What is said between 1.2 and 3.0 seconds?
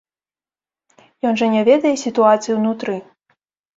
Ён жа не ведае сітуацыі ўнутры.